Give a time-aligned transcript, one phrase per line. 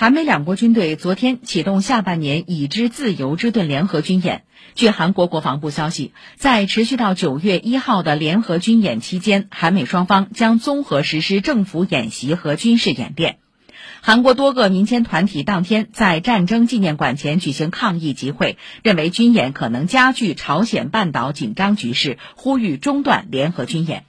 [0.00, 4.44] 韩美两国军队昨天启动下半年已知自由之盾联合军演。
[4.74, 13.36] 据韩国国防部消息在持续到九月一号的联合军演期间韩美双方将综合实施政府演习和军事演练
[14.00, 24.04] 韩国多个民间团体当天在战争纪念馆前举行抗议集会认为军演可能加剧朝鲜半岛紧张局势呼吁中断联合军演。